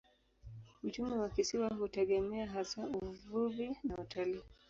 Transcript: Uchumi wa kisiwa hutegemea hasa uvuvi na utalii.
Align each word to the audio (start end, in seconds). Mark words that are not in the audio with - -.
Uchumi 0.83 1.17
wa 1.17 1.29
kisiwa 1.29 1.69
hutegemea 1.69 2.47
hasa 2.47 2.87
uvuvi 3.01 3.77
na 3.83 3.97
utalii. 3.97 4.43